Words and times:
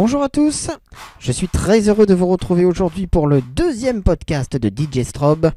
Bonjour 0.00 0.22
à 0.22 0.28
tous, 0.28 0.70
je 1.18 1.32
suis 1.32 1.48
très 1.48 1.88
heureux 1.88 2.06
de 2.06 2.14
vous 2.14 2.28
retrouver 2.28 2.64
aujourd'hui 2.64 3.08
pour 3.08 3.26
le 3.26 3.42
deuxième 3.42 4.04
podcast 4.04 4.56
de 4.56 4.68
DJ 4.68 5.02
Strobe, 5.02 5.50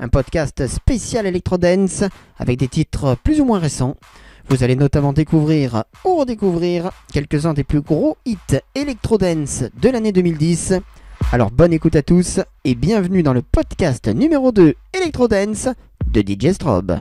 un 0.00 0.08
podcast 0.08 0.66
spécial 0.66 1.26
Electrodance 1.26 2.02
avec 2.36 2.58
des 2.58 2.66
titres 2.66 3.16
plus 3.22 3.40
ou 3.40 3.44
moins 3.44 3.60
récents. 3.60 3.94
Vous 4.48 4.64
allez 4.64 4.74
notamment 4.74 5.12
découvrir 5.12 5.84
ou 6.04 6.16
redécouvrir 6.16 6.90
quelques-uns 7.12 7.54
des 7.54 7.62
plus 7.62 7.82
gros 7.82 8.16
hits 8.24 8.58
Electrodance 8.74 9.62
de 9.80 9.88
l'année 9.90 10.10
2010. 10.10 10.74
Alors 11.30 11.52
bonne 11.52 11.72
écoute 11.72 11.94
à 11.94 12.02
tous 12.02 12.40
et 12.64 12.74
bienvenue 12.74 13.22
dans 13.22 13.32
le 13.32 13.42
podcast 13.42 14.08
numéro 14.08 14.50
2 14.50 14.74
Electrodance 14.92 15.68
de 16.12 16.20
DJ 16.20 16.50
Strobe. 16.50 16.98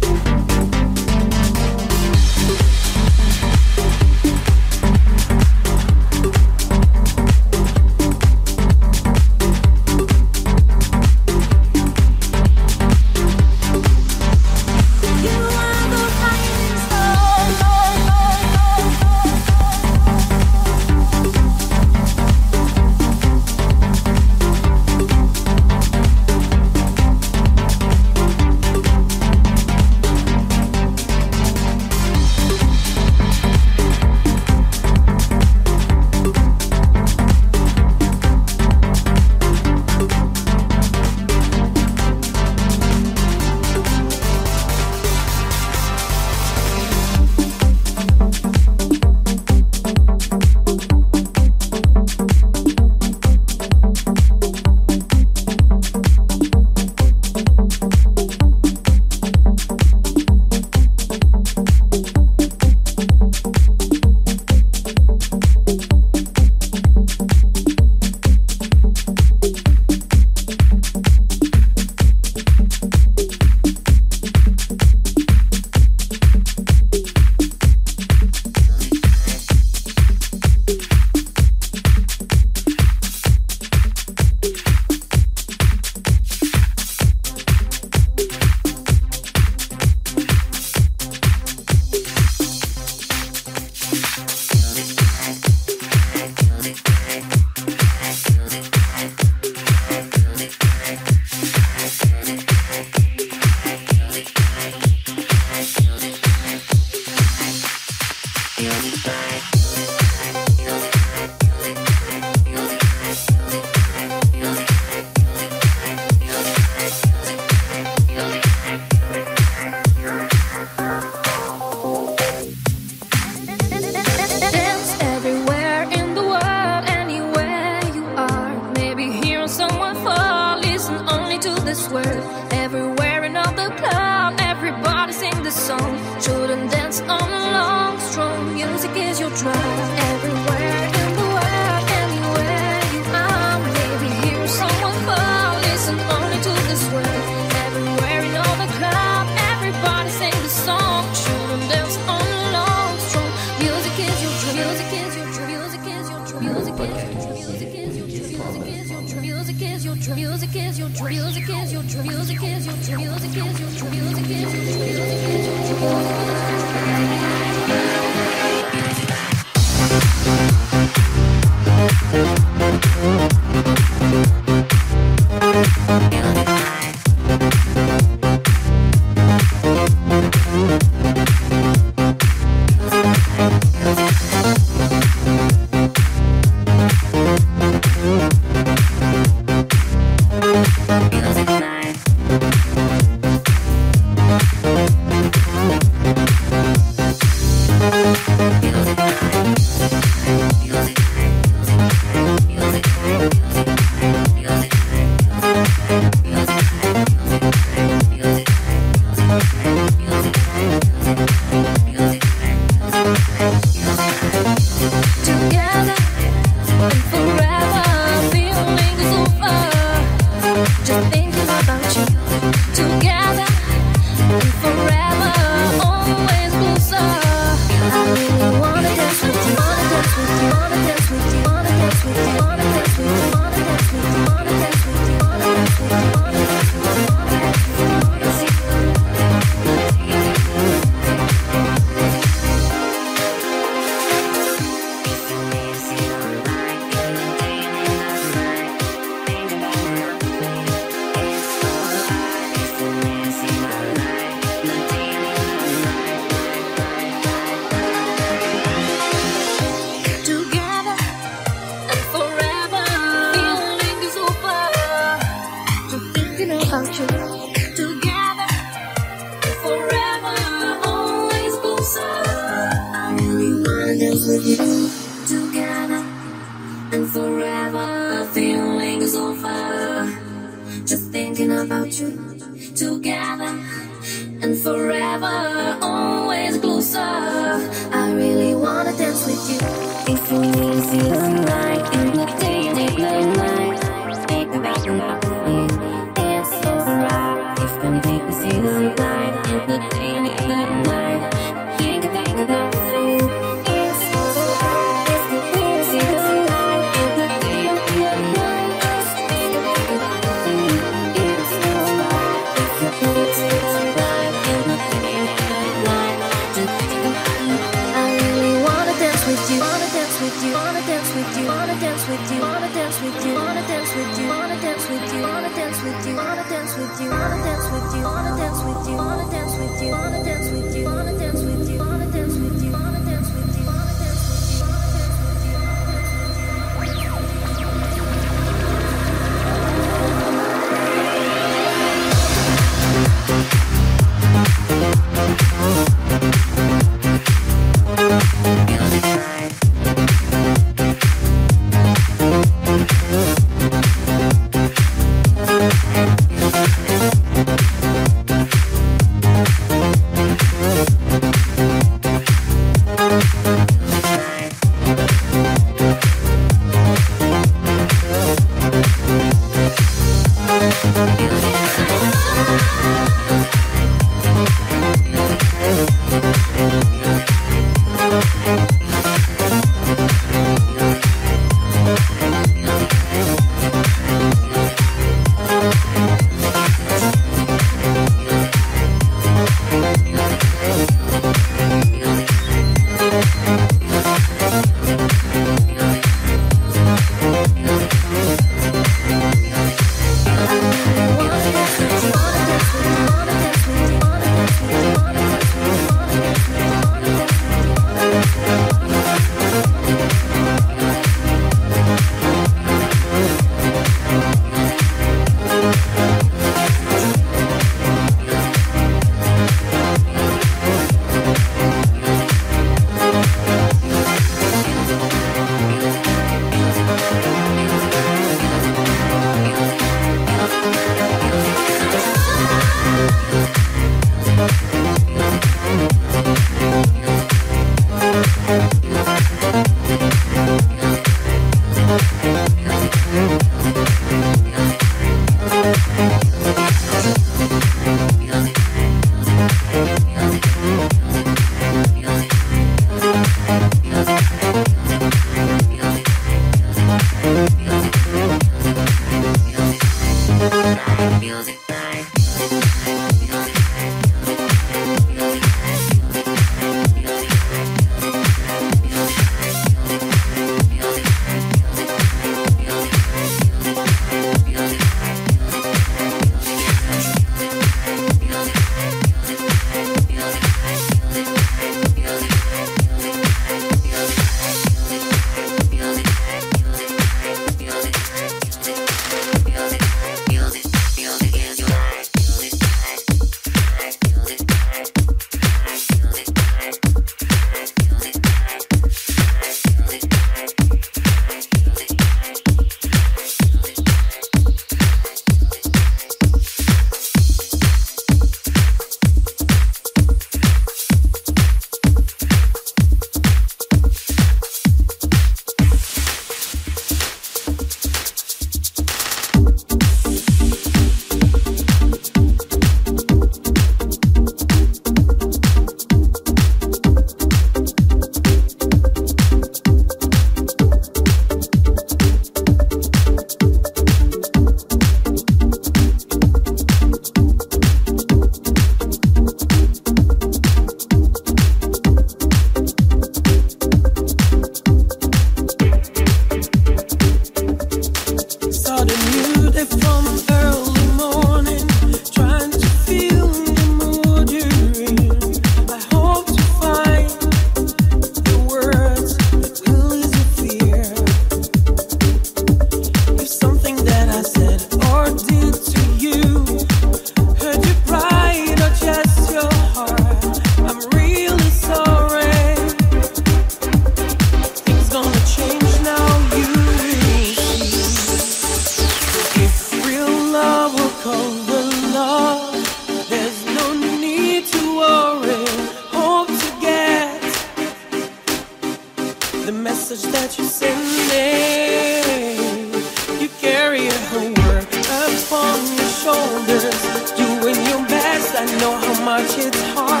much 599.21 599.37
it's 599.37 599.61
hard. 599.73 600.00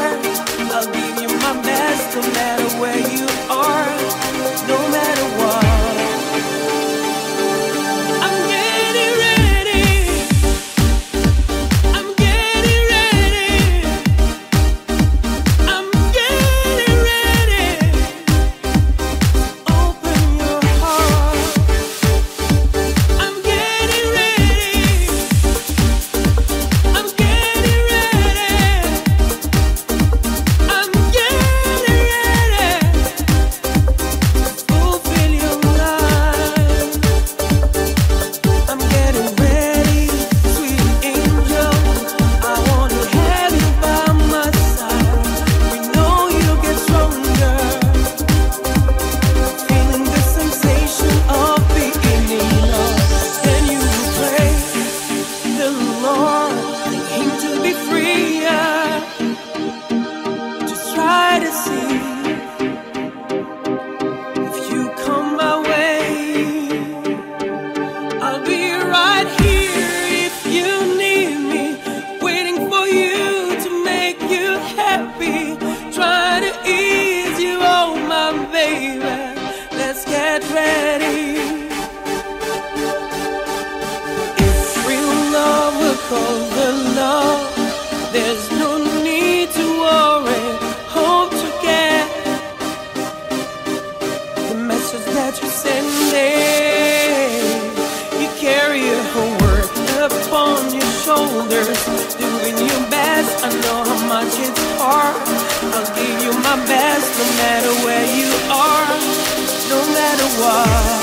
soir. 110.41 111.00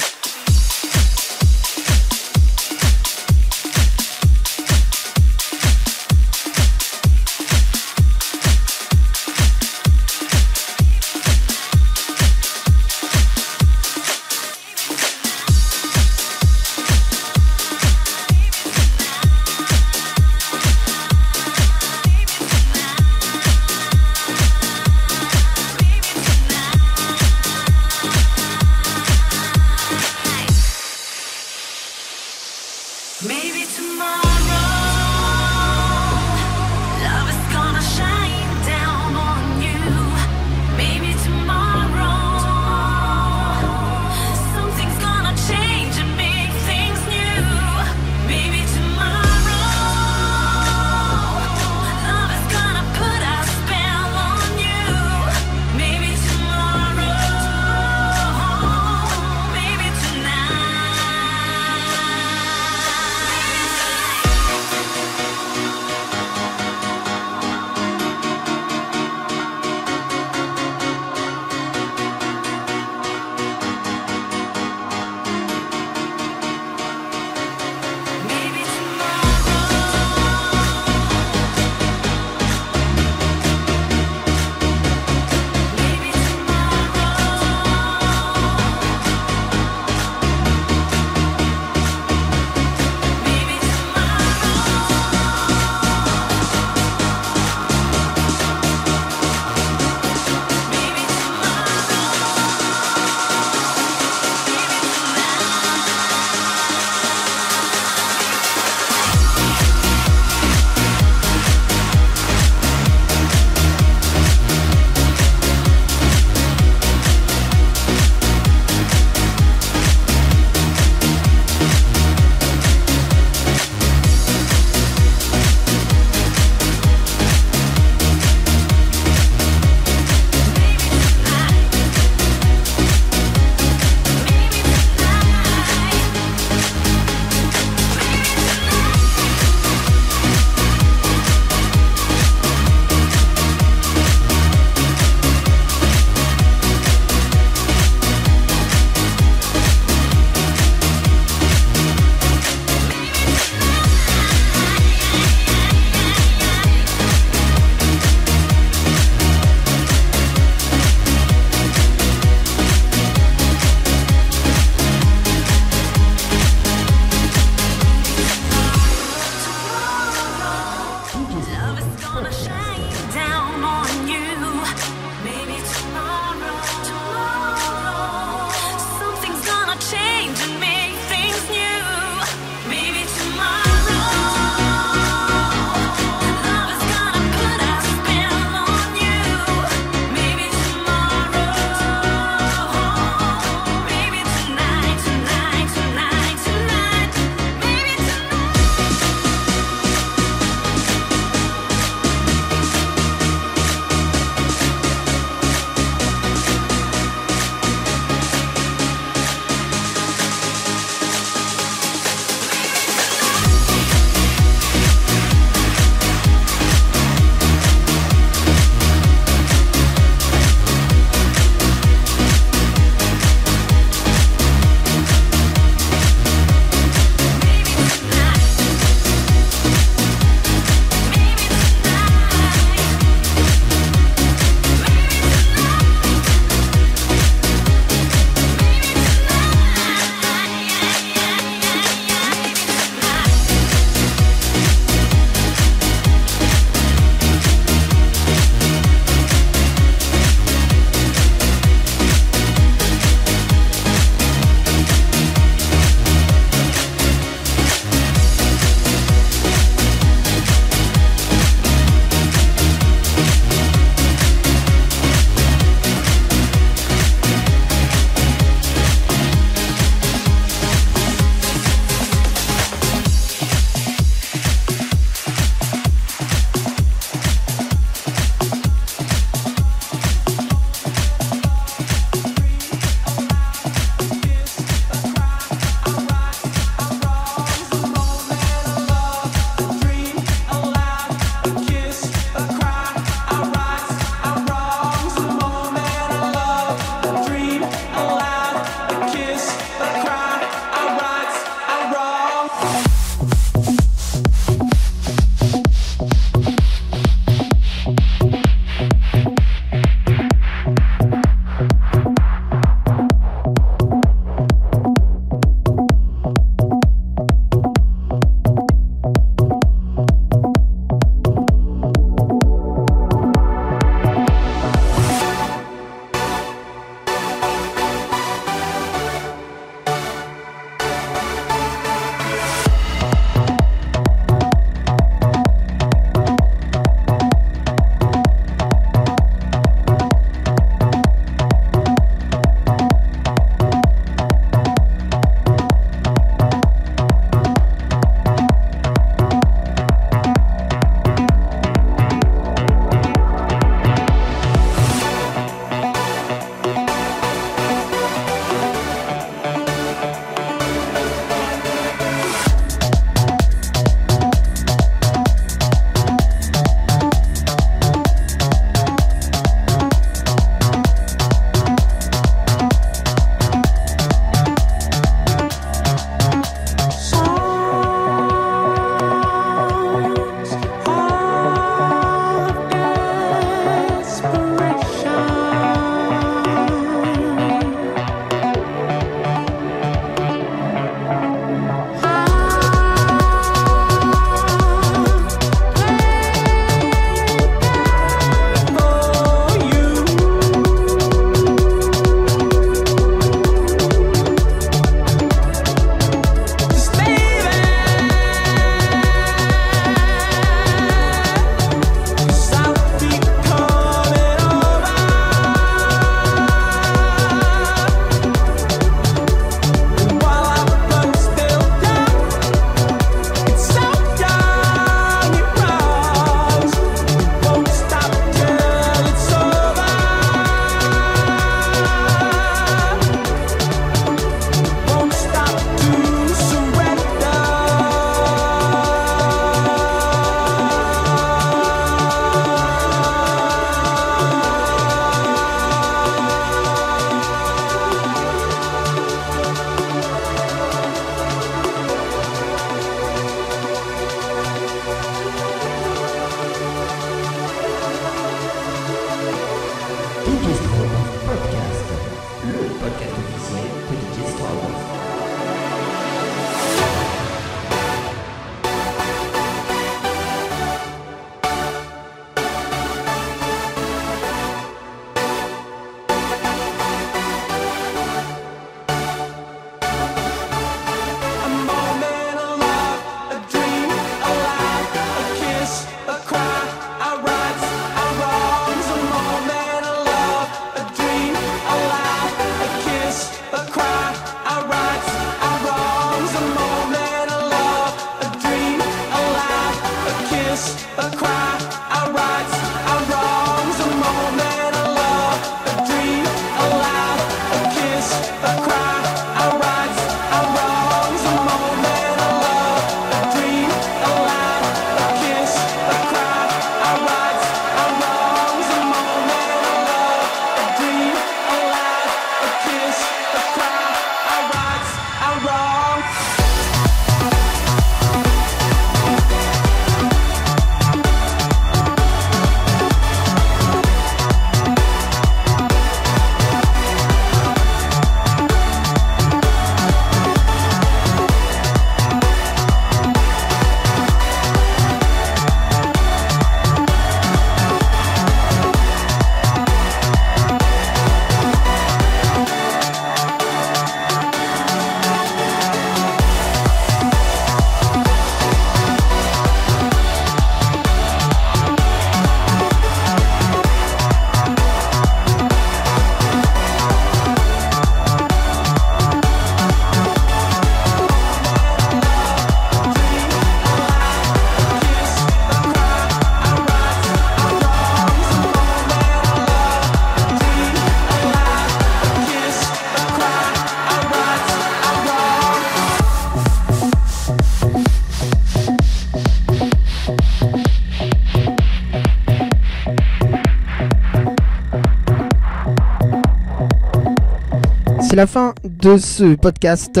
La 598.18 598.26
fin 598.26 598.52
de 598.64 598.96
ce 598.96 599.36
podcast 599.36 600.00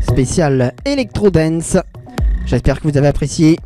spécial 0.00 0.72
Electro 0.86 1.28
Dance. 1.28 1.76
J'espère 2.46 2.80
que 2.80 2.88
vous 2.88 2.96
avez 2.96 3.08
apprécié. 3.08 3.58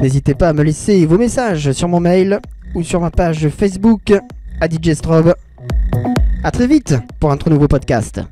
N'hésitez 0.00 0.34
pas 0.34 0.48
à 0.48 0.52
me 0.54 0.62
laisser 0.62 1.04
vos 1.04 1.18
messages 1.18 1.72
sur 1.72 1.86
mon 1.86 2.00
mail 2.00 2.40
ou 2.74 2.82
sur 2.82 2.98
ma 2.98 3.10
page 3.10 3.50
Facebook 3.50 4.14
à 4.58 4.70
DJ 4.70 4.94
Strobe. 4.94 5.34
A 6.42 6.50
très 6.50 6.66
vite 6.66 6.94
pour 7.18 7.30
un 7.30 7.36
tout 7.36 7.50
nouveau 7.50 7.68
podcast. 7.68 8.22